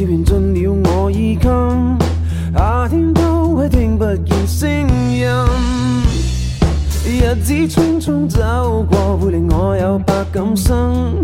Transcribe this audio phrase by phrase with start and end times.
[0.00, 1.50] 吹便进了我衣襟，
[2.56, 5.28] 夏天都听不见声音。
[7.04, 11.20] 日子匆匆走过，会令我有百感生，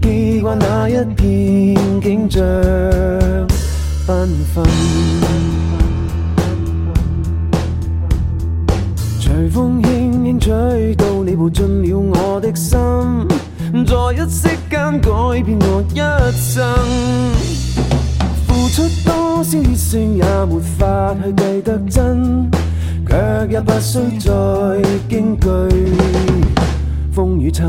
[0.00, 2.40] 记挂那一片景象
[4.06, 4.64] 缤纷。
[9.18, 12.78] 随风轻轻吹，到你步进了我的心，
[13.84, 17.61] 在一息间改变我一生。
[18.62, 22.48] 付出多少热诚，也没法去计得真，
[23.08, 25.48] 却也不需再惊惧
[27.12, 27.68] 风雨侵。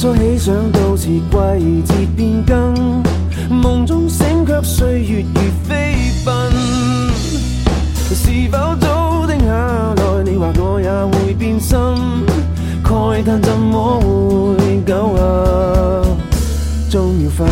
[0.00, 1.20] 初起想到是季
[1.84, 2.74] 节变更，
[3.50, 6.34] 梦中醒却岁月如飞奔。
[7.82, 10.22] 是否早定下来？
[10.24, 11.78] 你或我也会变心，
[12.82, 14.00] 慨叹怎么
[14.56, 16.06] 会久合
[16.88, 17.46] 终要分。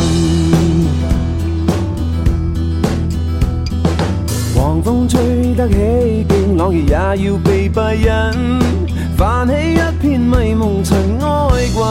[4.55, 9.08] 狂风吹得起劲，朗月也要被蔽隐。
[9.19, 11.87] 泛起一片迷梦尘埃滚，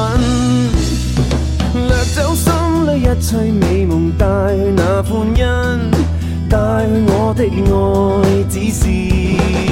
[1.74, 4.26] 掠走心里一切美梦，带
[4.78, 5.46] 那欢欣，
[6.50, 6.58] 带
[7.08, 9.67] 我的爱，只是。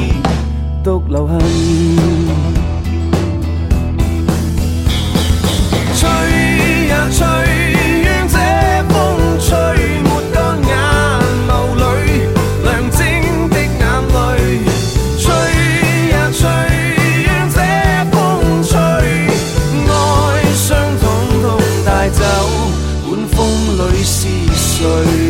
[24.85, 25.25] sonho